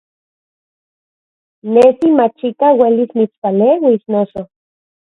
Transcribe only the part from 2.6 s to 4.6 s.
uelis mitspaleuis, noso.